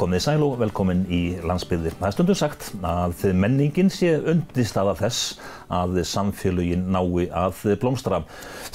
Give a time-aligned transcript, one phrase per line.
[0.00, 1.92] Komið sæl og velkomin í landsbyggðir.
[1.98, 5.34] Það er stundum sagt að menningin sé undirstaða þess
[5.76, 8.22] að samfélugin nái að blómstra.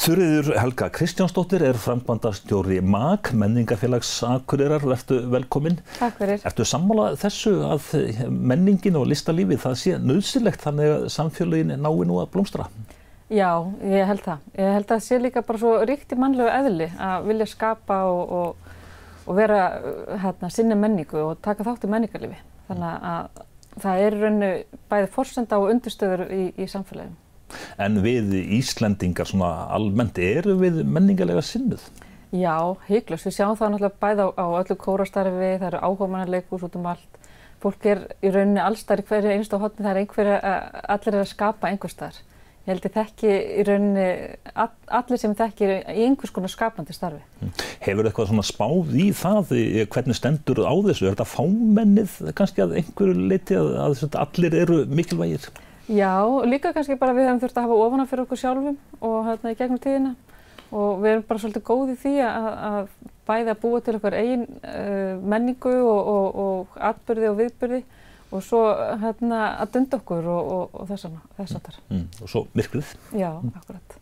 [0.04, 4.86] Þurriður Helga Kristjánsdóttir er frambandastjóri MAG, menningafélags Akureyrar.
[4.86, 5.80] Vertu velkomin.
[5.98, 6.46] Takk fyrir.
[6.46, 7.90] Ertu sammála þessu að
[8.30, 12.70] menningin og listalífið það sé nöðsilegt þannig að samfélugin nái nú að blómstra?
[13.34, 13.50] Já,
[13.82, 14.46] ég held það.
[14.62, 18.04] Ég held að það sé líka bara svo ríkt í mannlegu eðli að vilja skapa
[18.14, 18.65] og, og
[19.26, 19.60] og vera
[20.22, 22.40] hérna, sinni menningu og taka þátt í menningarlifi.
[22.70, 23.44] Þannig að
[23.84, 24.50] það er rauninu
[24.92, 27.18] bæði forsenda og undirstöður í, í samfélaginu.
[27.82, 31.84] En við Íslendingar svona almennt, eru við menningarlega sinnuð?
[32.36, 33.28] Já, hygglust.
[33.30, 37.20] Við sjáum það náttúrulega bæði á, á öllu kórastarfi, það eru áhugamanarleikus út um allt.
[37.64, 40.32] Fólk er í rauninni allstar í hverju einstu hodni, það er einhver,
[40.96, 42.24] allir er að skapa einhver starf.
[42.66, 44.06] Ég held að þekki í rauninni
[44.58, 47.22] all, allir sem þekki í einhvers konar skapandi starfi.
[47.44, 47.52] Mm.
[47.86, 49.54] Hefur eitthvað svona spáð í það,
[49.94, 51.06] hvernig stendur á þessu?
[51.06, 55.46] Er þetta fámennið kannski að einhverju leiti að, að allir eru mikilvægir?
[55.86, 59.52] Já, líka kannski bara við hefum þurft að hafa ofana fyrir okkur sjálfum og hérna
[59.54, 60.16] í gegnum tíðina
[60.74, 62.88] og við erum bara svolítið góðið því að, að
[63.30, 67.82] bæði að búa til okkar eigin uh, menningu og, og, og atbyrði og viðbyrði
[68.36, 68.62] og svo
[69.02, 71.78] hérna að dunda okkur og, og, og þess að þar.
[71.90, 72.92] Mm, og svo myrkrið.
[73.16, 73.96] Já, akkurat.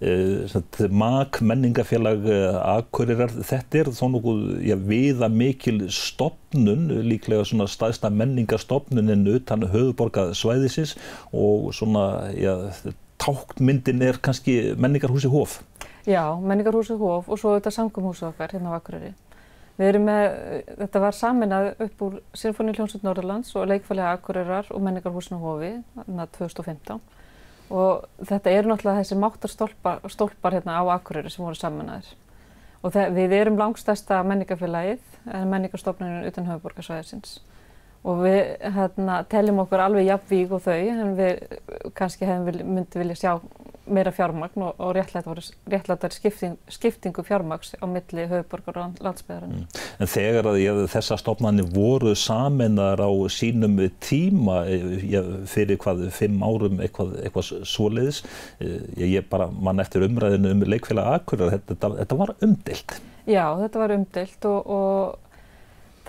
[0.00, 7.68] Uh, MAG, menningafélag uh, Akureyrar, þetta er þó nokkuð já, viða mikil stopnun, líklega svona
[7.70, 10.96] staðsta menningarstopnunin utan höfuborgarsvæðisins
[11.36, 12.54] og svona, já,
[13.20, 15.60] tákmyndin er kannski menningarhúsi Hóf.
[16.08, 19.12] Já, menningarhúsi Hóf og svo þetta samgumhúsi okkar hérna á Akureyri.
[19.80, 20.24] Við erum með,
[20.76, 26.26] þetta var saminað upp úr Sinfoni hljómsveit Norðurlands og leikfælega Akureyrar og menningarhúsinu Hófi, þarna
[26.36, 26.98] 2015.
[27.70, 32.10] Og þetta eru náttúrulega þessi máttarstólpar stólpar hérna á Akureyri sem voru saminaðir.
[32.84, 35.00] Og við erum langstæsta menningarfélagið,
[35.48, 37.38] menningarstofnunin utan höfuborgarsvæðisins.
[38.08, 38.38] Og við
[38.76, 41.42] hérna, teljum okkur alveg jafnvík og þau, en við
[41.98, 43.32] kannski myndið vilja sjá
[43.90, 49.62] meira fjármagn og, og réttlættar skipting, skiptingu fjármagns á milli höfuborgar og landsbyðarinn.
[49.62, 49.80] Mm.
[50.00, 56.42] En þegar að ég, þessa stofnarnir voru samennar á sínum tíma ég, fyrir hvað, fimm
[56.44, 58.22] árum eitthvað, eitthvað svoleiðis,
[58.62, 63.00] ég, ég bara mann eftir umræðinu um leikfélag Akureyrar, þetta, þetta var umdelt.
[63.28, 65.29] Já, þetta var umdelt og, og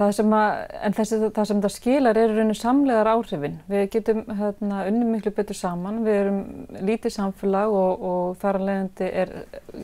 [0.01, 0.51] Það sem, að,
[0.97, 3.59] þessi, það sem það skilar er rauninu samlegar áhrifin.
[3.69, 6.39] Við getum hérna, unni miklu betur saman, við erum
[6.87, 9.09] lítið samfélag og, og þar að leiðandi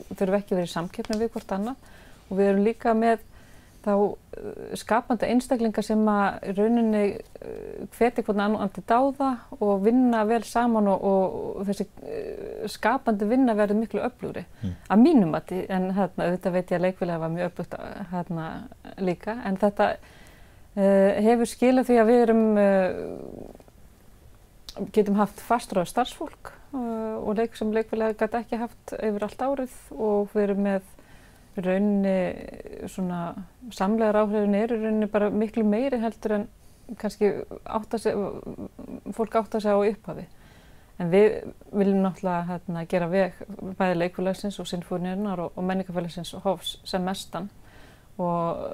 [0.08, 1.92] þurfum ekki verið í samkeppni við hvort annað
[2.26, 3.22] og við erum líka með
[3.84, 10.24] þá uh, skapandi einstaklingar sem að rauninni uh, hveti hvernig annan til dáða og vinna
[10.28, 14.74] vel saman og, og þessi uh, skapandi vinna verður miklu öflugri mm.
[14.88, 17.78] að mínum að því, en hérna, þetta veit ég að leikvilega var mjög öflugt
[18.12, 18.50] hérna
[18.98, 23.64] líka, en þetta uh, hefur skilað því að við erum uh,
[24.94, 29.76] getum haft fastráð starfsfólk uh, og leik sem leikvilega gæti ekki haft yfir allt árið
[29.94, 30.94] og við erum með
[31.64, 33.34] rauninni svona
[33.74, 36.48] samlegar áhrifin eru rauninni bara miklu meiri heldur en
[36.98, 37.30] kannski
[37.64, 38.14] átta sig,
[39.12, 40.26] fólk átta sig á upphafi.
[40.98, 43.36] En við viljum náttúrulega hérna, gera veg
[43.78, 47.50] bæði leikfélagsins og sinfóniurinnar og, og menningafélagsins og hófs sem mestan
[48.18, 48.64] og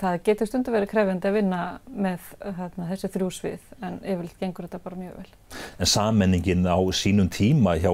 [0.00, 4.80] það getur stundu verið krefjandi að vinna með hérna, þessi þrjúsvið en yfirleitt gengur þetta
[4.84, 5.32] bara mjög vel.
[5.78, 7.90] En sammenningin á sínum tíma hjá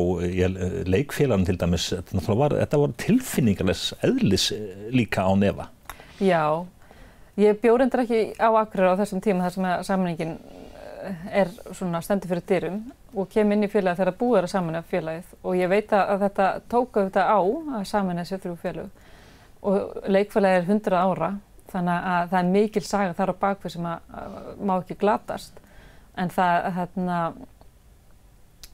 [0.91, 4.51] leikfélagin til dæmis, þetta var, var tilfinningarlegs eðlis
[4.95, 5.69] líka á nefa?
[6.23, 6.67] Já,
[7.41, 10.37] ég bjórendur ekki á Akureyri á þessum tíma þar sem sammenningin
[11.33, 12.79] er svona stendur fyrir dyrum
[13.15, 16.23] og kem inn í félagi þegar búið er að samanna félagið og ég veit að
[16.25, 17.41] þetta tók auðvitað á
[17.79, 19.03] að samanna þessi þrjú félag
[19.65, 21.31] og leikfélagi er 100 ára
[21.75, 25.61] þannig að það er mikil saga þar á bakvið sem að, að má ekki glatast
[26.21, 27.19] en það hérna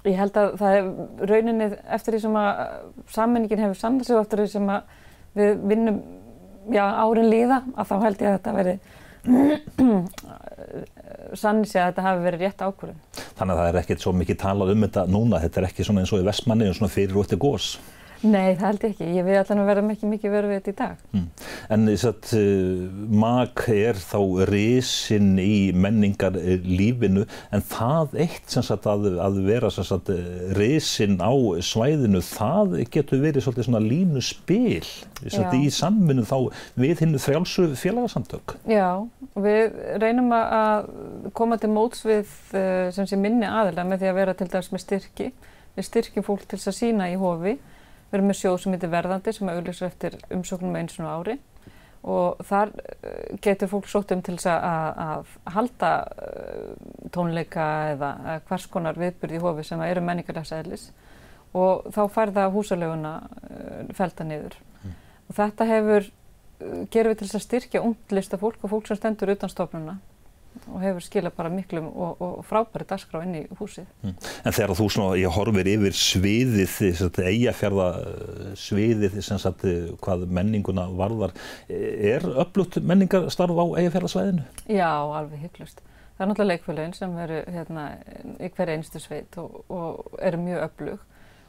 [0.07, 0.89] ég held að það er
[1.31, 1.67] rauninni
[1.97, 2.63] eftir því sem að
[3.13, 4.97] sammenningin hefur sig og eftir því sem að
[5.37, 6.01] við vinnum
[6.73, 8.77] já, árin líða að þá held ég að þetta veri
[11.41, 13.01] sann sé að þetta hafi verið rétt ákvörðun.
[13.37, 16.05] Þannig að það er ekkert svo mikið talað um þetta núna, þetta er ekki svona
[16.05, 17.67] eins og í vestmanni og svona fyrir og eftir gós.
[18.21, 19.07] Nei, það held ég ekki.
[19.17, 21.05] Ég við allan að verðum ekki mikið verið við þetta í dag.
[21.17, 21.23] Mm.
[21.73, 24.19] En þess að uh, MAG er þá
[24.51, 30.13] risin í menningarlífinu en það eitt sem sagt að, að vera sagt
[30.59, 31.33] risin á
[31.65, 36.37] svæðinu, það getur verið svona línu spil sagt, í samvinnu þá
[36.81, 38.59] við hinnu frjálsu félagsamtök.
[38.69, 39.01] Já,
[39.41, 40.93] við reynum að
[41.37, 44.73] koma til móts við uh, sem sé minni aðila með því að vera til dags
[44.75, 45.33] með styrki.
[45.77, 47.57] Við styrkjum fólk til þess að sína í hofi
[48.11, 51.37] Við erum með sjóð sem heitir Verðandi sem auðvitað eftir umsóknum eins og ári
[52.01, 55.91] og þar eh, getur fólk sótt um til þess að, halda
[56.25, 56.71] eh,
[57.13, 60.87] tónleika eða hvers konar viðbyrði í hofi sem eru menningarlegs eðlis
[61.53, 63.15] og þá fær það húsalöguna
[63.51, 64.57] eh, felda niður.
[64.81, 64.97] Mm.
[65.29, 66.09] Og þetta hefur,
[66.91, 69.99] gerum við til þess að styrkja ungtlista fólk og fólk sem stendur utan stofnuna
[70.69, 73.87] og hefur skilað bara miklum og, og frábæri dagskrá inn í húsið.
[74.05, 74.15] Mm.
[74.45, 76.75] En þegar þú svona, ég horfir yfir sviðið,
[77.25, 77.89] eigafjörða
[78.61, 79.67] sviðið, sagt,
[80.05, 81.37] hvað menninguna varðar,
[81.69, 84.49] er upplutt menningarstarf á eigafjörðasvæðinu?
[84.69, 85.85] Já, alveg hygglust.
[86.21, 87.85] Það er náttúrulega leikfélagin sem eru hérna
[88.37, 91.07] í hverja einstu sveit og, og eru mjög upplug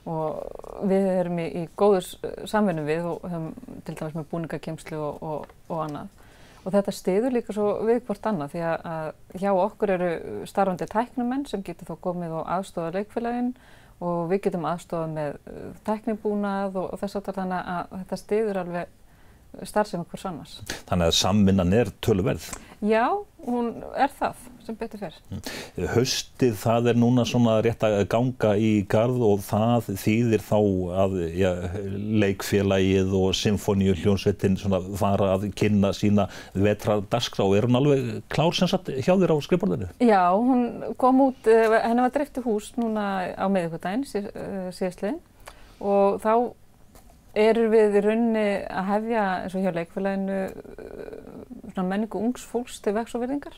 [0.10, 2.08] og við erum í, í góður
[2.50, 6.16] samvinnu við og höfum til dæmis með búningakemslu og, og annað
[6.62, 9.12] og þetta stiður líka svo við hvort annað því að,
[9.42, 10.10] hjá okkur eru
[10.50, 13.54] starfandi tæknumenn sem getur þá komið og aðstofa leikfélaginn
[14.02, 18.62] og við getum aðstofa með uh, tæknibúnað og, og þess aftar þannig að þetta stiður
[18.64, 18.98] alveg
[19.68, 20.60] starfsefn hvers annars.
[20.90, 22.52] Þannig að samvinnan er töluverð?
[22.82, 23.14] Já,
[23.46, 25.18] hún er það sem betur fyrr.
[25.30, 25.42] Mm.
[25.92, 30.58] Haustið það er núna svona rétt að ganga í gard og það þýðir þá
[31.04, 31.52] að ja,
[32.24, 34.58] leikfélagið og symfóníu hljónsveitin
[34.98, 37.46] fara að kynna sína vetra dagskrá.
[37.58, 39.92] Er hún alveg klár sem sagt hjá þér á skrifborðinu?
[40.02, 45.22] Já, hún kom út, eh, henni var drifti hús núna á meðugvitaðin eh, síðastliðin
[45.82, 46.34] og þá
[47.38, 52.96] eru við í rauninni að hefja eins og hjá leikfélaginu uh, menningu ungs fólks til
[52.98, 53.56] vex og verðingar.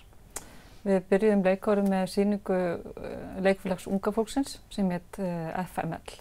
[0.84, 3.16] Við byrjuðum leikárið með síningu uh,
[3.46, 6.20] leikfélags unga fólksins sem heit uh, FML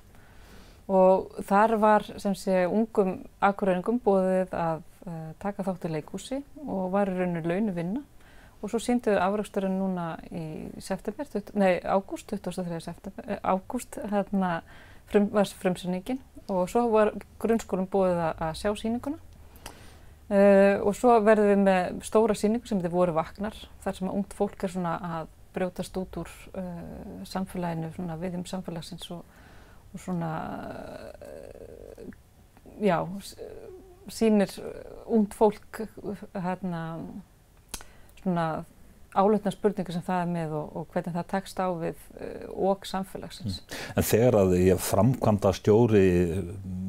[0.92, 4.80] og þar var sem sé ungum akkuræningum bóðið að
[5.40, 8.02] taka þátt í leikhúsi og var í rauninu launu vinna
[8.62, 10.44] og svo sínduðu afraksturinn núna í
[10.82, 11.26] september,
[11.58, 12.78] nei ágúst, 23.
[12.82, 14.52] september, ágúst hérna
[15.10, 17.12] frum, var frumsyningin og svo var
[17.42, 19.18] grunnskólum búið að sjá síninguna
[20.32, 24.18] uh, og svo verðum við með stóra síningu sem þið voru vaknar þar sem að
[24.18, 29.24] ungt fólk er svona að brjótast út úr uh, samfélaginu, svona viðjum samfélagsins og,
[29.92, 30.32] og svona
[31.12, 32.06] uh,
[32.80, 32.98] já,
[34.10, 34.54] sínir
[35.06, 35.82] ungt fólk
[36.34, 36.82] hérna
[38.22, 38.46] svona
[39.18, 42.86] álutna spurningu sem það er með og, og hvernig það tekst á við uh, og
[42.88, 43.60] samfélagsins.
[43.60, 43.80] Mm.
[43.96, 46.06] En þegar að ég framkvæmda stjóri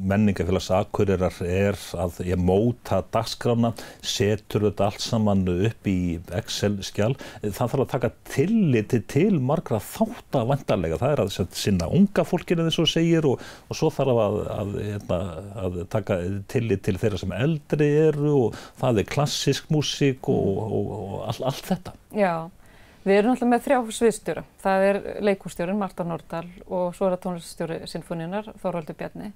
[0.08, 3.72] menningafélags akkurirar er að ég móta dagskrána,
[4.04, 5.98] setur þetta allt saman upp í
[6.38, 7.12] Excel-skjál,
[7.42, 11.00] það þarf að taka tilliti til margra þátt að vandarlega.
[11.00, 14.42] Það er að sinna unga fólkinu þess að segir og, og svo þarf að, að,
[14.58, 15.20] að, hérna,
[15.64, 16.18] að taka
[16.52, 21.72] tillit til þeirra sem eldri eru og það er klassisk músík og, og all, allt
[21.72, 21.94] þetta.
[22.14, 22.34] Já,
[23.04, 24.46] við erum alltaf með þrjá sviðstjóra.
[24.62, 29.32] Það er leikústjórin Marta Nordal og svo er það tónliststjóri Sinfoníunar, Þorvaldur Bjarni.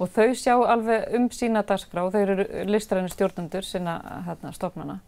[0.00, 5.00] Og þau sjá alveg um sína dagskrá, þau eru listræðinu stjórnundur sína hérna, stofnana.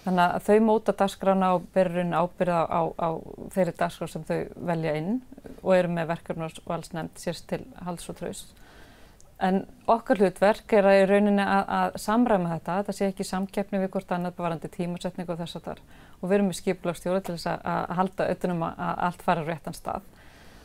[0.00, 3.08] Þannig að þau móta dagskrána og berurinn ábyrða á, á
[3.52, 4.38] þeirri dagskrá sem þau
[4.70, 5.18] velja inn
[5.60, 8.46] og eru með verkefnars og alls nefnd sérst til hals og traus.
[9.40, 13.80] En okkar hlutverk er að í rauninni að, að samræma þetta, þetta sé ekki samkeppni
[13.80, 15.84] við hvort annað bevarandi tímasetning og þess að þar.
[16.20, 19.76] Og við erum með skipulagstjóra til þess að, að halda auðvunum að, allt fara réttan
[19.76, 20.08] stað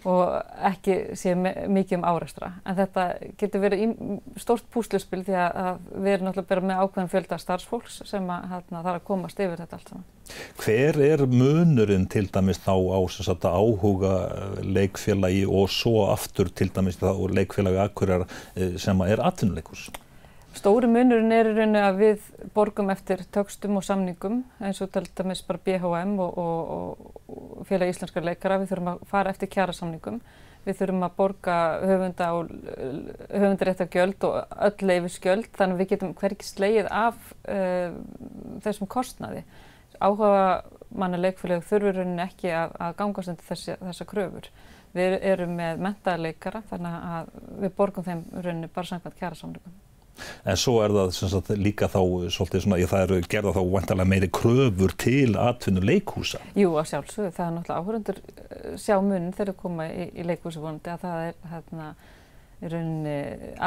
[0.06, 0.34] og
[0.70, 2.52] ekki sé mikið um áreistra.
[2.66, 3.06] En þetta
[3.40, 3.96] getur verið
[4.42, 8.84] stórt púsluspil því að við erum náttúrulega bara með ákveðin fjölda starfsfólks sem að, hérna,
[8.86, 10.06] þarf að komast yfir þetta allt saman.
[10.62, 16.72] Hver er munurinn til dæmis þá á sagt, áhuga eh, leikfélagi og svo aftur til
[16.74, 19.90] dæmis þá leikfélagi akkurar eh, sem er atvinnuleikus?
[20.56, 25.42] Stóri munurinn er í rauninu að við borgum eftir tökstum og samningum eins og dæmis
[25.44, 28.62] bara BHM og, og, og félag íslenskar leikara.
[28.62, 30.22] Við þurfum að fara eftir kjara samningum.
[30.64, 32.54] Við þurfum að borga höfunda og
[33.36, 37.98] höfundarétta gjöld og öll leifis gjöld þannig að við getum hverkið sleið af uh,
[38.64, 39.44] þessum kostnaði.
[40.00, 40.62] Áhuga
[40.96, 44.48] manna leikfélag þurfur rauninni ekki að, að gangast undir þessi, þessa kröfur.
[44.96, 47.34] Við erum með mentaðarleikara þannig að
[47.66, 49.82] við borgum þeim rauninni bara samkvæmt kjara samningum.
[50.46, 52.00] En svo er það sagt, líka þá
[52.34, 56.42] svolítið svona, ég, það eru gerða þá vantarlega meiri kröfur til atvinnu leikhúsa.
[56.58, 60.28] Jú, að sjálfsögðu, það er náttúrulega áhörundur eh, sjá mun þegar það koma í, í
[60.28, 61.90] leikhúsi vonandi að það er hérna
[62.64, 63.16] í rauninni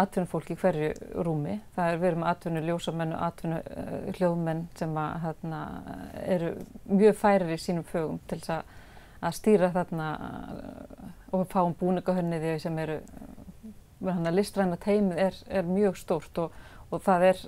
[0.00, 1.58] atvinnufólk í hverju rúmi.
[1.76, 5.60] Það er verið með atvinnu ljósamenn og atvinnu uh, hljóðmenn sem að, hérna,
[6.24, 6.52] eru
[6.88, 8.72] mjög færir í sínum fögum til að,
[9.20, 10.08] að stýra þarna
[11.36, 12.98] og fáum búningahönniði sem eru
[14.00, 16.52] listræna teimið er, er mjög stórt og,
[16.88, 17.40] og það er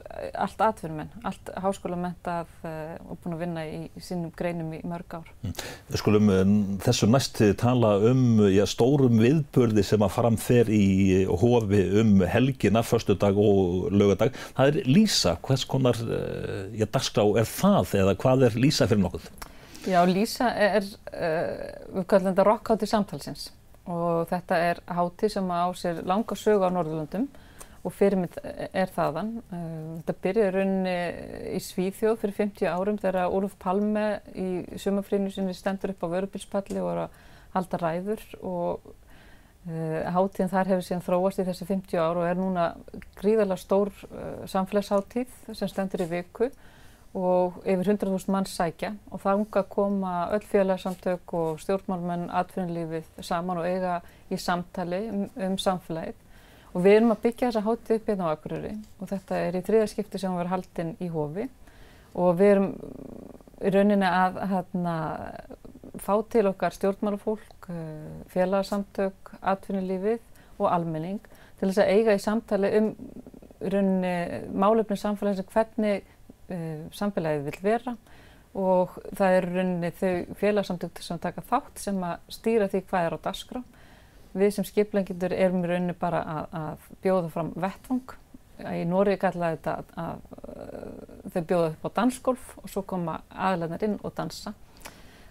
[0.45, 5.15] allt atvinnumenn, allt háskólamentað uh, og búin að vinna í, í sínum greinum í mörg
[5.17, 5.31] ár.
[5.47, 5.55] Mm.
[5.97, 6.33] Skulum
[6.85, 13.17] þessu næst tala um já, stórum viðbörði sem að framfer í hofi um helgina, förstu
[13.21, 14.37] dag og lögadag.
[14.59, 16.03] Það er Lísa, hvers konar
[16.75, 19.31] já, dagskrá er það eða hvað er Lísa fyrir nokkuð?
[19.89, 23.49] Já, Lísa er, uh, við kallum þetta rockhátti samtalsins
[23.89, 27.29] og þetta er hátti sem á sér langa sögu á Norðurlandum
[27.81, 29.33] og fyrirmynd er þaðan.
[29.49, 30.97] Uh, þetta byrjaði rauninni
[31.57, 34.07] í Svíþjóð fyrir 50 árum þegar Úruf Palme
[34.37, 34.49] í
[34.81, 37.21] sumafrínu sinni stendur upp á vörubilspalli og er að
[37.55, 38.27] halda ræður.
[38.45, 42.67] Og uh, háttíðin þar hefur síðan þróast í þessi 50 ár og er núna
[43.21, 43.95] gríðarlega stór
[44.53, 46.51] samfélagsháttíð sem stendur í viku
[47.15, 48.93] og yfir 100.000 mann sækja.
[49.11, 54.01] Og þanga koma öll félagsamtök og stjórnmálmenn atvinnulífið saman og eiga
[54.31, 56.15] í samtali um, um samfélagið.
[56.71, 59.65] Og við erum að byggja þessa hátíð upp hérna á Akureyri og þetta er í
[59.67, 61.49] þriðarskipti sem erum haldinn í hofi.
[62.15, 62.71] Og við erum
[63.61, 64.95] í rauninni að hérna,
[66.01, 70.23] fá til okkar stjórnmálafólk, eh, félagsamtök, atvinnulífið
[70.61, 71.21] og almenning
[71.59, 72.95] til þess að eiga í samtali um
[73.61, 76.20] rauninni málefni samfélagsins hvernig uh,
[76.97, 77.95] samfélagið vil vera
[78.59, 83.15] og það er rauninni þau félagsamtöktur sem taka þátt sem að stýra því hvað er
[83.15, 83.61] á dasgrá.
[84.35, 88.17] Við sem skiplengindur erum í rauninni bara að, að bjóða fram vettvang.
[88.61, 90.25] Í Nóri kallaði þetta að, að,
[91.25, 94.55] að þau bjóða upp á dansgolf og svo koma aðlæðnar inn og dansa.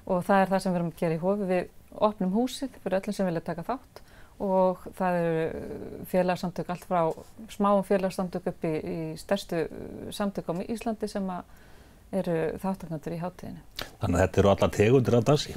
[0.07, 1.49] Og það er það sem við erum að gera í hofi.
[1.51, 4.03] Við opnum húsið fyrir öllum sem vilja taka þátt
[4.39, 7.01] og það eru félagsamtök allt frá
[7.51, 9.65] smáum félagsamtök upp í, í stærstu
[10.15, 11.27] samtökum í Íslandi sem
[12.09, 13.61] eru þáttaknandur í hátíðinu.
[13.99, 15.55] Þannig að þetta eru alla tegundir af dansi?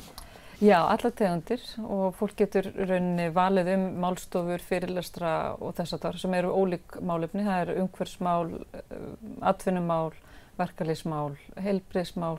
[0.63, 6.19] Já, alla tegundir og fólk getur rauninni valið um málstofur, fyrirlestra og þess að það
[6.23, 7.43] sem eru ólík málefni.
[7.49, 9.07] Það eru umhverfsmál, eh,
[9.51, 10.13] atvinnumál,
[10.61, 12.39] verkalýsmál, heilbriðsmál.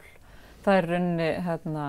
[0.64, 1.88] Það er rauninni hérna,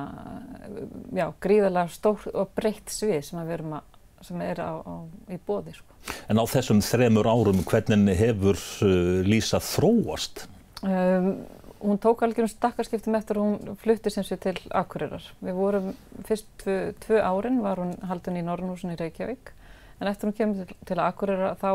[1.15, 3.94] já, gríðalega stór og breytt svið sem við erum að
[4.25, 4.95] sem er á, á,
[5.33, 5.75] í bóði.
[5.77, 5.99] Sko.
[6.33, 10.47] En á þessum þremur árum, hvernig hefur uh, Lísa þróast?
[10.85, 11.45] Um,
[11.85, 15.27] hún tók algjörðum stakkarskiptum eftir að hún flutti sem sé til Akureyrar.
[15.45, 15.93] Við vorum
[16.29, 19.53] fyrst tvö, tvö árin var hún haldun í Norrnúsin í Reykjavík
[20.01, 21.71] en eftir hún kemur til, til Akureyrar þá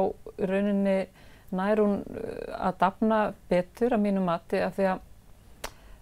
[0.50, 0.98] rauninni
[1.56, 5.08] nær hún uh, að dafna betur að mínu mati af því að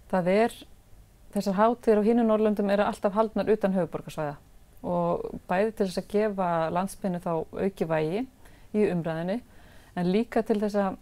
[0.07, 0.59] það er
[1.35, 4.37] þessar hátir og hínu Norrlöndum eru alltaf haldnar utan höfuborgarsvæða
[4.85, 8.23] og bæði til þess að gefa landsbyrnu þá auki vægi
[8.77, 9.39] í umræðinni
[9.97, 10.97] en líka til þess að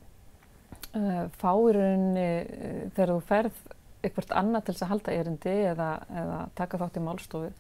[0.96, 3.64] uh, fá í rauninni uh, þegar þú ferð
[4.06, 5.90] eitthvað annað til þess að halda erindi eða,
[6.22, 7.52] eða taka þátt í málstofu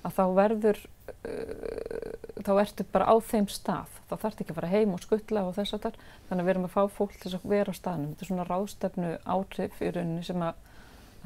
[0.00, 0.80] að þá verður,
[1.12, 5.44] uh, þá ertu bara á þeim stað, þá þarf ekki að fara heim og skuttla
[5.46, 5.98] og þess að þar,
[6.28, 8.48] þannig að við erum að fá fólk til að vera á staðnum, þetta er svona
[8.48, 10.62] ráðstefnu átrif í rauninni sem að,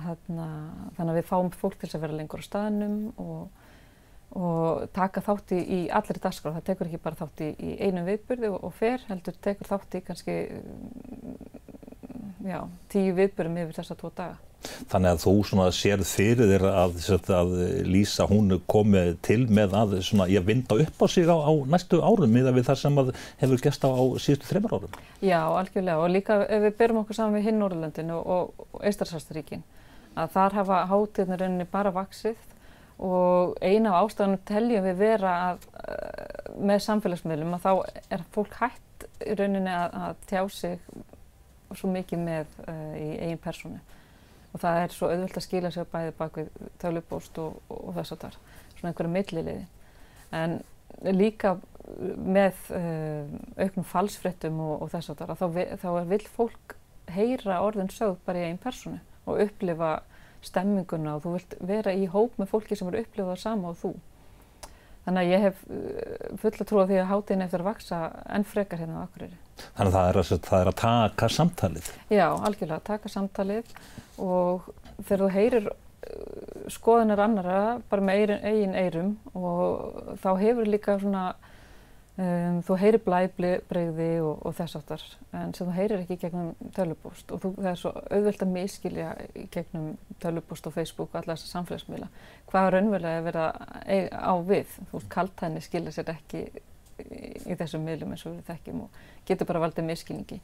[0.05, 0.49] hérna,
[0.97, 3.64] þannig að við fáum fólk til að vera lengur á staðnum og
[4.35, 6.55] og taka þátt í, í allir dagskrá.
[6.57, 7.51] Það tekur ekki bara þátt í,
[7.87, 10.39] einum viðburði og, og fer, heldur tekur þátt í kannski
[12.45, 12.59] já,
[12.93, 14.41] tíu viðburðum yfir þessa tvo daga.
[14.89, 15.33] Þannig að þú
[15.77, 16.95] sérð fyrir þér að,
[17.37, 17.51] að
[17.85, 22.33] Lísa hún komið til með að svona, vinda upp á sig á, á næstu árum
[22.33, 23.01] miða við það sem
[23.43, 24.97] hefur gæst á, á síðustu þreymar árum.
[25.21, 29.65] Já, algjörlega og líka ef við berum okkur saman við hinn Norrlöndinu og, og Eistarsastaríkin
[30.17, 32.41] að þar hafa hátíðnarunni bara vaksið
[32.99, 37.73] og eina af ástafanum teljum við vera að, uh, með samfélagsmiðlum að þá
[38.15, 40.79] er fólk hægt í rauninni að, að tjá sig
[41.75, 43.81] svo mikið með uh, í eigin persónu.
[44.55, 48.15] Og það er svo auðvöld að skila sér bæði bak við tölupóst og, og, þess
[48.15, 48.39] að það er
[48.79, 49.57] svona einhverja milliliði.
[50.35, 50.61] En
[51.11, 51.57] líka
[52.15, 55.47] með uh, auknum falsfrettum og, og þess að það þá,
[55.83, 56.77] þá vil fólk
[57.15, 59.97] heyra orðin sögð bara í eigin persónu og upplifa
[60.45, 63.95] stemminguna og þú vilt vera í hóp með fólki sem eru upplifað sama og þú.
[65.05, 68.01] Þannig að ég hef uh, fulla trú á því að hátíðin eftir að vaksa
[68.37, 69.39] enn frekar hérna á Akureyri.
[69.77, 71.91] Þannig að það er að, það er að taka samtalið?
[72.09, 73.75] Já, algjörlega, taka samtalið
[74.25, 74.71] og
[75.03, 75.75] þegar þú heyrir uh,
[76.73, 77.59] skoðunar annara
[77.91, 81.27] bara með eigin eirum og þá hefur líka svona
[82.15, 85.03] Um, þú heyrir blæbreyði og, og þess aftar
[85.35, 89.09] en sem þú heyrir ekki gegnum tölupóst og þú, það er svo auðvöld að miskilja
[89.51, 89.89] gegnum
[90.23, 92.07] tölupóst og Facebook og alla þessar samfélagsmiðla.
[92.53, 93.49] Hvað er raunverulega að vera
[94.15, 94.77] á við?
[94.77, 97.19] Þú veist, kaltæðinni skilja sér ekki í,
[97.51, 100.41] í þessum miðlum eins og við þekkjum og getur bara valdið miskilningi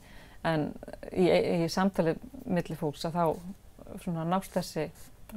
[0.50, 0.66] en
[1.12, 2.16] í, í samtali
[2.50, 4.88] millir fólks að þá nást þessi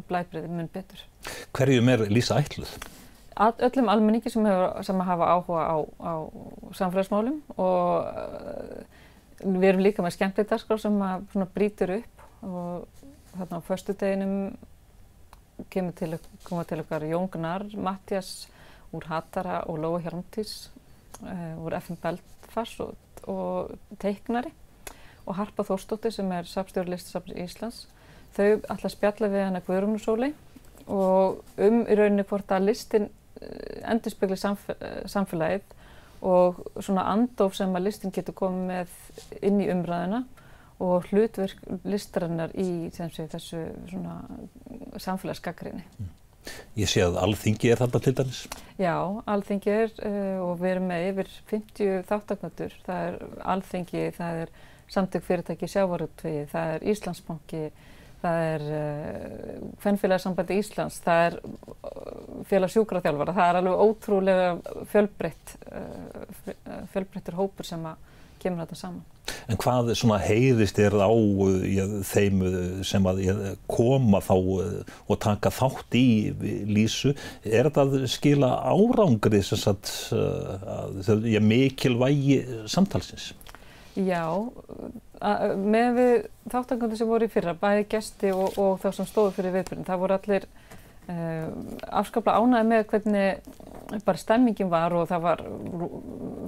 [0.09, 1.05] blæbreyði mun betur.
[1.53, 2.73] Hverjum er Lísa ætluð?
[3.39, 6.13] Öllum almenningi sem, hefur, sem hafa áhuga á, á
[6.77, 8.83] samfélagsmálum og uh,
[9.43, 10.99] við erum líka með skemmtið dagskrá sem
[11.55, 14.55] brýtur upp og þarna á förstu deginum
[15.69, 18.47] kemur til, til okkar Jón Gunnar, Mattias
[18.93, 20.69] úr Hattara og Lóa Hjarmtís
[21.23, 22.93] uh, úr FM Belfast og,
[23.27, 24.53] og teiknari
[25.25, 27.85] og Harpa Þórstóttir sem er sapstjóri listasafnir Íslands.
[28.35, 30.33] Þau alltaf spjalla við hana Guðrúnusóli
[30.91, 33.09] og um í rauninni hvort að listin
[33.89, 34.67] endurspegli samf
[35.09, 35.73] samfélagið
[36.23, 40.23] og svona andóf sem að listin getur komið með inn í umræðina
[40.83, 44.19] og hlutverk listarinnar í sé, þessu svona
[45.01, 45.83] samfélagsgagrinni.
[45.99, 46.11] Mm.
[46.75, 48.41] Ég sé að alþingi er þarna til dæmis.
[48.81, 48.95] Já,
[49.31, 52.75] alþingi er uh, og við erum með yfir 50 þáttaknötur.
[52.87, 53.17] Það er
[53.53, 54.53] alþingi, það er
[54.93, 57.63] samtök fyrirtæki sjávarútvegi, það er Íslandsbanki,
[58.23, 58.65] það er
[59.83, 67.39] Hvennfélagsambandi uh, Íslands, það er uh, félag sjúkraþjálfara, það er alveg ótrúlega fjölbreytt, uh, fjölbreyttur
[67.39, 68.11] hópur sem að
[68.43, 69.09] kemur þetta saman.
[69.47, 71.11] En hvað svona heyrist er á
[72.07, 72.41] þeim
[72.83, 73.21] sem að
[73.71, 76.07] koma þá og taka þátt í
[76.67, 77.13] lísu?
[77.43, 83.31] Er þetta að skila árangri sagt, að, mikilvægi samtalsins?
[83.93, 84.25] Já,
[85.61, 86.13] með við
[86.49, 90.01] þáttangundir sem voru í fyrra, bæði gesti og, og þá sem stóðu fyrir viðbyrjun, það
[90.01, 90.47] voru allir
[91.13, 91.51] uh,
[92.01, 95.43] afskaplega ánæði með hvernig bara stemmingin var og það var,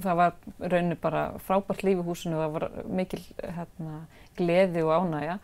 [0.02, 4.00] það var rauninni bara frábært líf í húsinu, það var mikil hérna,
[4.38, 5.38] gleði og ánægja.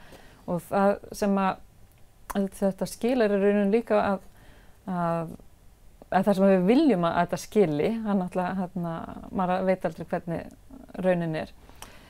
[0.50, 4.28] Og það sem að þetta skilar er rauninni líka að,
[4.90, 5.34] að,
[6.10, 8.94] að það sem við viljum að þetta skili, hann alltaf, hérna,
[9.30, 11.52] maður veit aldrei hvernig rauninni er,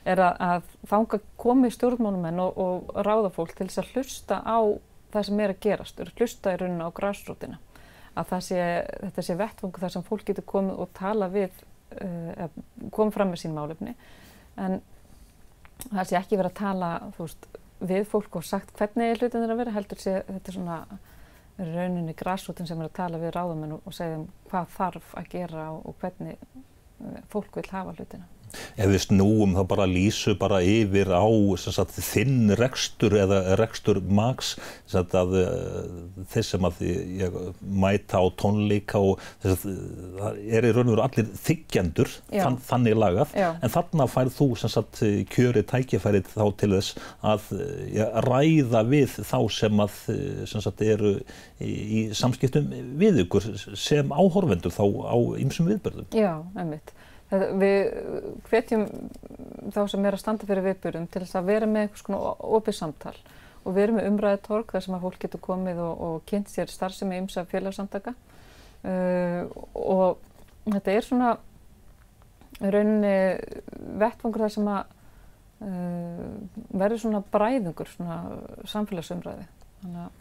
[0.03, 4.59] er að, að þanga komi stjórnmánumenn og, og ráða fólk til þess að hlusta á
[5.13, 7.59] það sem er að gerast, hlusta í rauninu á græsrótina.
[8.13, 8.59] Að sé,
[9.01, 11.63] þetta sé vettfangu þar sem fólk getur komið og tala við,
[11.97, 12.49] uh,
[12.93, 13.95] komið fram með sín málefni.
[14.61, 14.81] En
[15.87, 17.47] það sé ekki verið að tala veist,
[17.83, 20.77] við fólk og sagt hvernig hlutin er að vera, heldur sé þetta er svona
[21.57, 25.67] rauninni græsrótin sem er að tala við ráðamenn og segja um hvað þarf að gera
[25.75, 26.39] og, hvernig
[27.29, 28.25] fólk vil hafa hlutina
[28.77, 31.25] ef við snúum þá bara lýsu bara yfir á
[31.57, 34.55] sagt, þinn rekstur eða rekstur maks
[34.93, 35.87] að eh,
[36.33, 39.79] þeir sem að ég mæta á tónleika og þess að
[40.19, 43.49] það er í raun og veru allir þykjendur þann, þannig lagað Já.
[43.59, 45.01] en þarna færð þú sagt,
[45.33, 46.97] kjöri tækifærið þá til þess
[47.33, 47.49] að
[47.93, 49.97] ja, ræða við þá sem að
[50.49, 51.15] sem sagt, eru
[51.61, 56.09] í, í samskiptum við ykkur sem áhorfendur þá á ymsum viðbörðum.
[56.15, 56.93] Já, einmitt.
[57.33, 57.87] Við
[58.49, 58.83] hvetjum
[59.73, 62.77] þá sem er að standa fyrir viðbyrjum til þess að vera með eitthvað svona opið
[62.77, 63.15] samtal
[63.63, 67.19] og erum með umræðitorg þar sem að fólk getur komið og, og kynnt sér starfsemi
[67.21, 70.19] ymsa félagsamtaka uh, og
[70.67, 71.31] þetta er svona
[72.61, 73.15] rauninni
[74.03, 74.91] vettfangur þar sem að
[75.63, 76.27] uh,
[76.75, 78.19] verður svona bræðungur, svona
[78.69, 79.47] samfélagsumræði.
[79.81, 80.19] Þannig að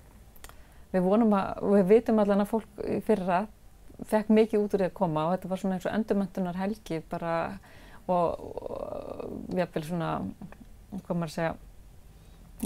[0.92, 3.50] við vonum að, við vitum allan að fólk fyrir að
[4.08, 7.02] fekk mikið út úr því að koma og þetta var svona eins og endurmöntunar helgi
[7.10, 7.34] bara
[8.10, 10.10] og, og jáfnveil svona,
[11.04, 11.52] hvað maður segja,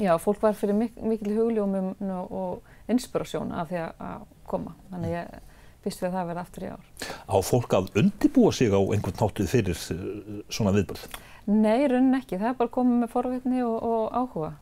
[0.00, 1.92] já, fólk var fyrir mik mikil hugljómum
[2.24, 4.74] og inspirasjón af því að koma.
[4.90, 5.38] Þannig ég
[5.84, 6.84] býst við að það verði aftur í ár.
[7.26, 11.18] Á fólk að undibúa sig á einhvern náttúð fyrir eh, svona viðbörð?
[11.46, 12.40] Nei, raunin ekki.
[12.40, 14.52] Það er bara komið með forvitni og, og áhuga.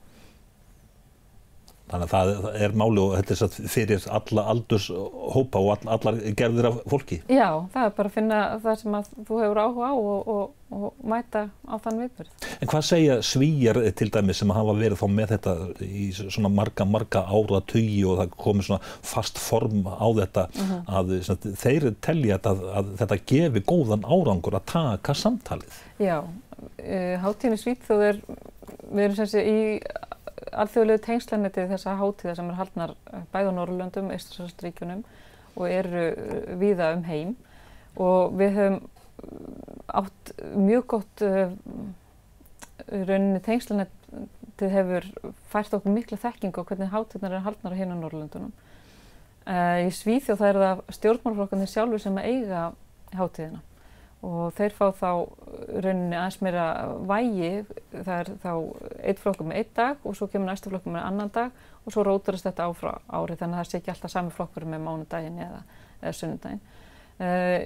[1.94, 6.16] Þannig að það er máli og þetta er satt fyrir alla aldurshópa og all, allar
[6.35, 7.20] gerðir af fólki.
[7.30, 10.74] Já, það er bara að finna það sem að þú hefur áhuga á og, og,
[10.74, 12.48] og mæta á þann viðbörð.
[12.59, 15.54] En hvað segja svíjar til dæmi sem hafa verið þá með þetta
[15.87, 20.64] í svona marga, marga ára tugi og það komið svona fast form á þetta uh
[20.64, 20.72] mhm.
[20.72, 20.98] -huh.
[20.98, 25.78] að svona, þeir telja að, að þetta gefi góðan árangur að taka samtalið?
[26.02, 28.20] Já, uh, Háttíðinu Svíþjóð er,
[28.90, 29.61] við erum sem sé í
[30.52, 32.94] alþjóðlegu tengslanetið þessa hátíða sem er haldnar
[33.33, 35.04] bæð á Norrlöndum, Eistræsastríkunum
[35.54, 37.35] og eru eh, víða um heim
[38.00, 41.52] og við höfum eh, átt mjög gott uh,
[42.88, 45.07] rauninni tengslanetið hefur
[45.52, 48.50] fært okkur mikla þekking á hvernig hátíðnar er haldnar á hérna Norrlöndunum.
[49.44, 52.64] Uh, í Svíþjóð það er það stjórnmálflokkarnir sjálfur sem eiga
[53.14, 53.62] hátíðina
[54.24, 55.11] og þeir fá þá
[55.85, 56.66] rauninni aðeins meira
[57.04, 57.50] vægi,
[58.02, 58.52] það er þá
[59.11, 62.04] eitt flokkur með eitt dag og svo kemur næstu flokkur með annan dag og svo
[62.07, 65.61] róturast þetta áfrá ári þannig að það sé ekki alltaf sami flokkur með mánudagin eða,
[66.00, 66.64] eða sunnudagin.
[67.14, 67.61] Uh,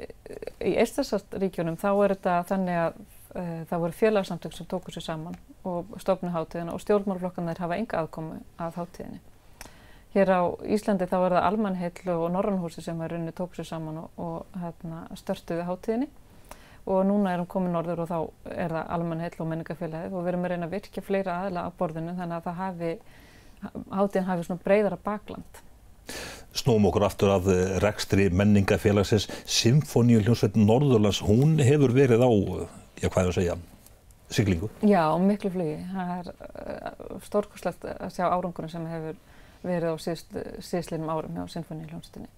[0.61, 5.39] í Eistasaríkjunum þá er þetta þannig að uh, það voru félagsamtök sem tóku sér saman
[5.69, 9.23] og stofnu hátíðina og stjórnmálflokkarnir hafa enga aðkomu að hátíðinni.
[10.13, 14.03] Hér á Íslandi þá er það Almanheill og Norrannhúsi sem er rauninni tóku sér saman
[14.05, 16.11] og, og hérna, störtuði hátíðinni
[16.89, 18.19] og núna erum komið norður og þá
[18.55, 21.71] er það almannheill og menningafélagið og við erum að reyna að virkja fleira aðla á
[21.79, 22.93] borðinu þannig að það hafi,
[23.99, 25.61] hátíðin hafi svona breyðara bakland.
[26.57, 27.51] Snúum okkur aftur að
[27.85, 29.29] rekstri menningafélagsins.
[29.45, 32.31] Symfóníu hljómsveit Norðurlands, hún hefur verið á,
[33.03, 33.59] já hvað er að segja,
[34.33, 34.73] siglingu?
[34.81, 35.77] Já, miklu flugi.
[35.93, 39.21] Það er uh, stórkoslegt að sjá árangurinn sem hefur
[39.67, 42.33] verið á síðslinum árum hjá Symfóníu hljómsveitinni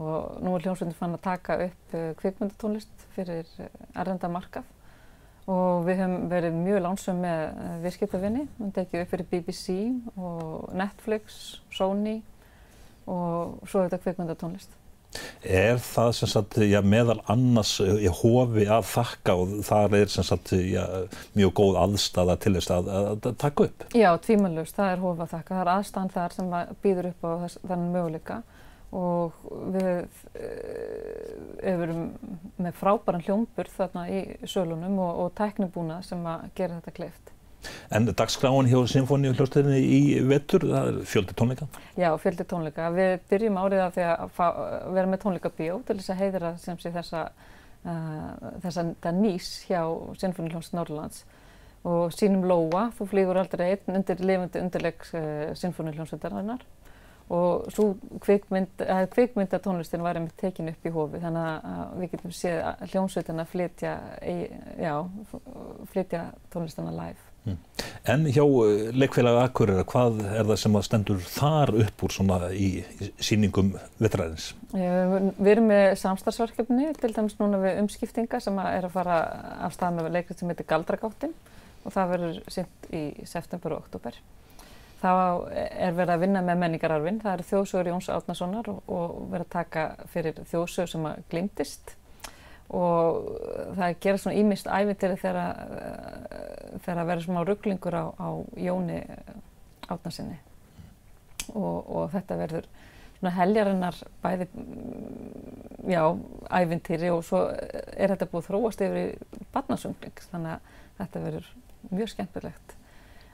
[0.00, 4.70] og nú er hljómsveitin fann að taka upp uh, kvikmyndatónlist fyrir uh, erðenda markað
[5.50, 9.76] og við höfum verið mjög lánsum með uh, viðskiptavinni, við höfum tekið upp fyrir BBC
[10.16, 11.42] og Netflix,
[11.74, 12.22] Sony
[13.06, 14.80] og svo þetta kvikmyndatónlist.
[15.46, 20.26] Er það sem sagt, já, meðal annars í hofi að þakka og það er sem
[20.26, 20.82] sagt, já,
[21.36, 23.84] mjög góð aðstæða til þess að, að, að taka upp?
[23.94, 25.52] Já, tvímanlust, það er hofi að þakka.
[25.52, 26.50] Það er aðstæðan þar sem
[26.82, 28.40] býður upp á þess, þannig möguleika
[28.94, 29.34] og
[29.74, 30.04] við
[31.64, 32.04] erum
[32.62, 37.32] með frábæran hljómbur þarna í sölunum og, og tæknibúna sem að gera þetta kleift.
[37.96, 41.68] En dagskráin hjá Sinfóníu hljóstinni í vettur, það er fjöldi tónleika?
[41.96, 42.90] Já, fjöldi tónleika.
[42.92, 44.44] Við byrjum árið af því að fá,
[44.98, 47.22] vera með tónleikabíó til þess að heiðra sem sé þessa,
[47.88, 49.80] uh, þessa nýs hjá
[50.20, 51.24] Sinfóníu hljóstin Norrlands
[51.84, 56.64] og sínum Lóa, þú flýgur aldrei einn undir lifandi undirleik uh, Sinfóníu hljómsveitarinnar
[57.32, 58.82] og svo kvikmynd,
[59.14, 63.94] kvikmyndatónlistin var einmitt tekin upp í hófi þannig að við getum séð hljómsveitina flytja,
[64.76, 64.96] já,
[65.92, 67.30] flytja tónlistina live.
[67.44, 67.56] Mm.
[68.08, 72.68] En hjá eh, leikfélagi Akureyra, hvað er það sem stendur þar upp úr svona í,
[73.04, 74.52] í síningum vetræðins?
[74.72, 79.18] Við erum með samstarfsverkefni, til dæmis núna við umskiptinga sem er að fara
[79.66, 81.36] af stað með leikrið sem heitir Galdragáttin
[81.84, 84.16] og það verður sýnt í september og oktober.
[85.02, 85.10] Þá
[85.52, 89.52] er verið að vinna með menningararfin, það eru þjóðsögur Jóns Átnasonar og, og verið að
[89.52, 91.94] taka fyrir þjóðsögur sem að glimtist
[92.74, 93.26] og
[93.76, 95.58] það gera svona ímist ævintýri þegar
[96.86, 99.02] það verður svona rugglingur á, á Jóni
[99.84, 100.38] Átnarsinni
[101.52, 102.70] og, og þetta verður
[103.18, 104.48] svona heljarinnar bæði,
[105.88, 106.02] já,
[106.48, 111.52] ævintýri og svo er þetta búið þróast yfir í barnasöngling þannig að þetta verður
[111.90, 112.74] mjög skemmtilegt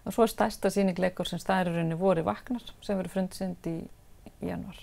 [0.05, 3.79] og svo er stærsta síningleikur sem staðirurinn voru vaknar sem verður frundsend í,
[4.45, 4.79] januar.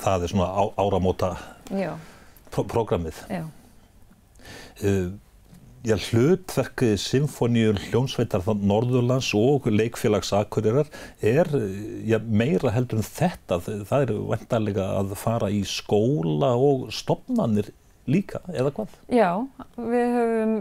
[0.00, 1.34] Það er svona á, áramóta
[2.52, 3.20] pro programmið.
[3.30, 3.44] Já.
[4.82, 5.14] Uh,
[5.86, 10.90] já, hlutverkið Symfóníu hljómsveitar Norðurlands og leikfélags Akureyrar
[11.22, 11.48] er
[12.04, 13.60] já, meira heldur en þetta.
[13.62, 17.72] Það er vendarlega að fara í skóla og stopnannir
[18.10, 18.96] líka, eða hvað?
[19.12, 19.30] Já,
[19.78, 20.54] við höfum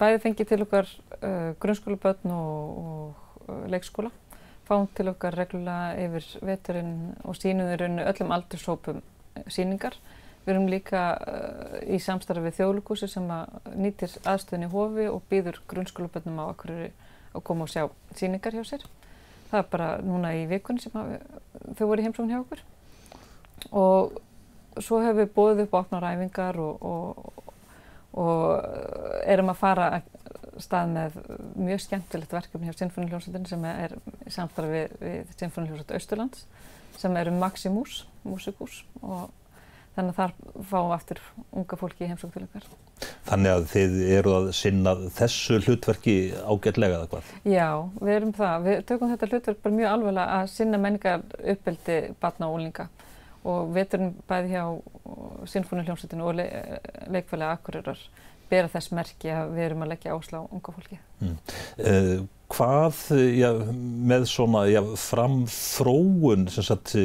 [0.00, 0.88] bæði fengið til okkar
[1.20, 4.10] uh, grunnskólabötn og, og leikskóla,
[4.68, 9.02] fáum til okkar reglulega yfir veturinn og sínuðurinn öllum aldurshópum
[9.50, 9.98] síningar.
[10.46, 15.22] Við erum líka uh, í samstarfi við þjóðlugúsi sem að nýtir aðstöðin í hofi og
[15.30, 17.84] býður grunnskólabötnum á okkur að koma og sjá
[18.18, 18.88] síningar hjá sér.
[19.50, 21.16] Það er bara núna í vikunni sem að,
[21.78, 22.66] þau voru í heimsókn hjá okkur
[23.76, 24.18] og
[24.84, 27.50] svo hefur við bóðið upp opnar æfingar og, og,
[28.20, 29.90] og erum að fara
[30.60, 31.18] stað með
[31.56, 33.96] mjög skemmtilegt verkefni hjá Sinfónihljómsveitin sem er
[34.28, 36.46] samstarfið við, við Sinfónihljómsveit Austurlands
[37.00, 39.30] sem eru Maximus, músikús og
[39.96, 40.34] þannig að þar
[40.70, 42.66] fáum við aftur unga fólki í heimsók til ykkar.
[43.26, 47.30] Þannig að þið eru að sinna þessu hlutverki ágætlega eða hvað?
[47.48, 48.66] Já, við erum það.
[48.66, 52.88] Við tökum þetta hlutverk bara mjög alveg að sinna menningar uppbyldi batna og ólinga
[53.48, 54.64] og veturinn bæði hjá
[55.50, 56.48] Sinfónihljómsveitinu og le
[57.12, 58.02] leikfélagi Akureyrar
[58.50, 60.98] bera þess merki að við erum að leggja áslá unga fólki.
[61.22, 61.36] Mm.
[61.78, 62.14] Uh,
[62.50, 63.02] hvað
[63.38, 63.50] já,
[64.10, 66.96] með svona já, framþróun sem sagt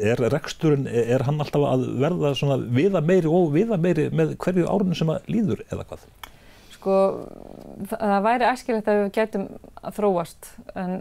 [0.00, 2.32] er reksturinn, er hann alltaf að verða
[2.72, 6.06] viða meiri og viða meiri með hverju árunum sem að líður eða hvað?
[6.82, 6.94] Sko,
[7.92, 9.44] það væri æskilegt að við getum
[9.78, 10.96] að þróast en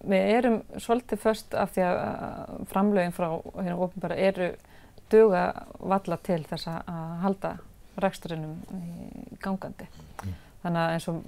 [0.00, 3.26] við erum svolítið först af því að framlögin frá
[3.58, 4.46] hérna ofinbæra eru
[5.12, 5.42] duga
[5.76, 7.50] valla til þess að halda
[8.00, 8.56] reksturinnum
[9.44, 9.90] gangandi.
[10.24, 10.32] Mm.
[10.64, 11.20] Þannig að eins og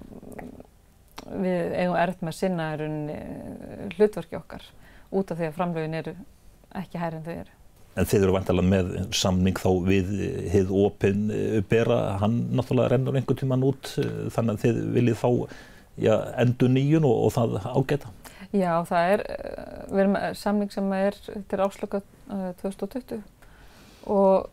[1.44, 4.64] við eigum erft með sinna hlutverki okkar
[5.12, 6.16] út af því að framlögin eru
[6.80, 7.55] ekki hærri en þau eru.
[7.96, 10.10] En þið eru vantilega með samning þá við
[10.52, 11.22] hið opinn
[11.70, 13.94] bera, hann náttúrulega rennur einhvern tíman út
[14.34, 15.30] þannig að þið viljið fá
[15.96, 18.12] já, endur nýjun og, og það ágæta.
[18.54, 19.22] Já, það er,
[19.90, 21.16] við erum samning sem er
[21.50, 23.22] til áslöka uh, 2020
[24.12, 24.50] og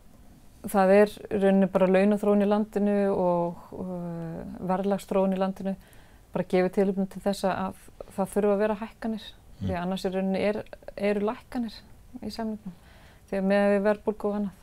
[0.72, 5.76] það er rauninni bara launathróun í landinu og uh, verðlagstróun í landinu.
[6.34, 7.82] Bara gefið tilöfnum til þess að
[8.16, 9.32] það þurfa að vera hækkanir.
[9.54, 9.68] Mm.
[9.68, 10.64] því annars er rauninni er,
[10.98, 11.76] eru lækkanir
[12.24, 12.74] í samningnum.
[12.74, 12.83] þegar
[13.42, 14.60] með verðbólku og annað.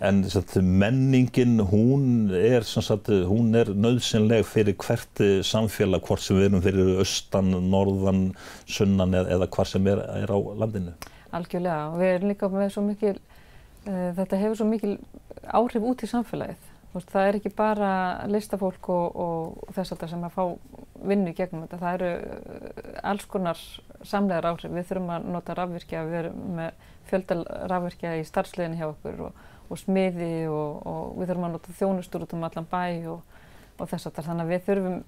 [0.00, 6.48] En sagt, menningin, hún er, sagt, hún er nöðsynleg fyrir hvert samfélag, hvort sem við
[6.48, 8.22] erum fyrir austan, norðan,
[8.64, 10.96] sunnan eða, eða hvað sem er, er á landinu.
[11.36, 13.14] Algjörlega og við erum líka með svo mikil,
[13.84, 14.96] uh, þetta hefur svo mikil
[15.52, 16.65] áhrif út í samfélagið.
[16.96, 17.90] Veist, það er ekki bara
[18.32, 20.44] listafólk og, og þess að það sem að fá
[21.10, 21.80] vinnu gegnum þetta.
[21.82, 23.60] Það eru uh, alls konar
[24.00, 24.72] samlegar áhrif.
[24.72, 27.38] Við þurfum að nota rafvirkja, við erum með fjöldal
[27.72, 32.24] rafvirkja í starfsliðinu hjá okkur og, og smiði og, og við þurfum að nota þjónustur
[32.24, 33.36] út um allan bæ og,
[33.82, 34.22] þess að.
[34.30, 34.98] Þannig að við þurfum,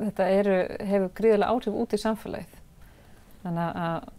[0.00, 0.56] þetta eru,
[0.90, 2.62] hefur gríðilega áhrif út í samfélagið.
[3.44, 4.10] Þannig að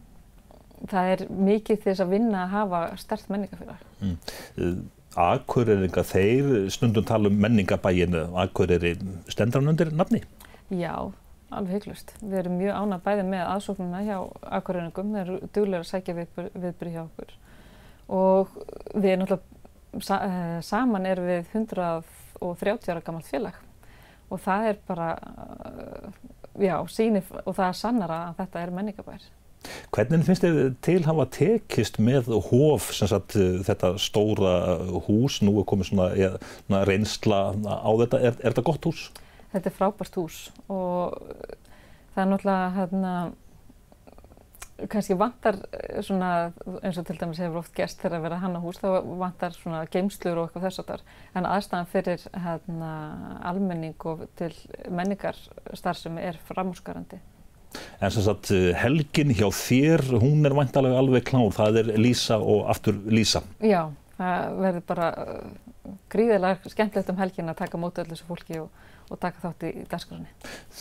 [0.87, 3.83] það er mikið þess að vinna að hafa stert menningafélag.
[3.99, 4.87] Mm.
[5.17, 8.93] Akureyringa, þeir stundum tala um menningabæginu, Akureyri
[9.31, 10.21] stendur hann undir nafni?
[10.69, 10.93] Já,
[11.49, 12.13] alveg hygglust.
[12.21, 14.17] Við erum mjög ánað bæði með aðsóknuna hjá
[14.59, 17.37] Akureyringum, þeir eru duglega að sækja viðbyrði hjá okkur
[18.09, 18.53] og
[18.95, 23.57] við erum náttúrulega eh, saman erum við 130 ára gammalt félag
[24.29, 25.09] og það er bara,
[26.61, 29.27] já, síni og það er sannara að þetta er menningabær.
[29.93, 34.53] Hvernig finnst þið til hafa tekist með hóf, þetta stóra
[35.07, 36.31] hús, nú er komið svona, ja,
[36.67, 39.09] svona reynsla á þetta, er, er þetta gott hús?
[39.51, 41.17] Þetta er frábært hús og
[42.13, 43.13] það er náttúrulega hérna,
[44.93, 45.57] kannski vantar
[46.05, 46.29] svona,
[46.79, 49.81] eins og til dæmis hefur oft gerst þegar að vera hanna hús, þá vantar svona
[49.91, 51.03] geimslur og eitthvað þess að þar,
[51.35, 52.93] en aðstæðan fyrir hérna,
[53.51, 54.53] almenning og til
[54.87, 57.19] menningarstarfsemi er framhúsgarandi.
[57.99, 58.51] En sem sagt
[58.81, 63.43] helgin hjá þér, hún er vantalega alveg klár, það er Lísa og aftur Lísa.
[63.61, 65.09] Já, það verður bara
[66.11, 68.69] gríðilega skemmtilegt um helgin að taka móti öllu þessu fólki og,
[69.09, 70.31] og taka þátt í dagskránni.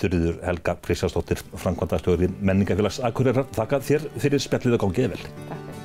[0.00, 5.26] Þurriður Helga Kristjánsdóttir, Frankvandastjóður í Menningafélags Akureyrar, þakka þér fyrir spjallið og gangið vel.
[5.50, 5.77] Takk.